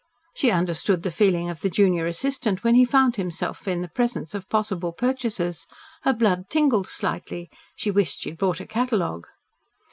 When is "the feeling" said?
1.03-1.47